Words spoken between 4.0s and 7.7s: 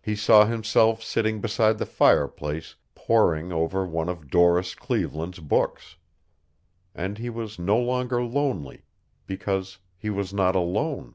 of Doris Cleveland's books. And he was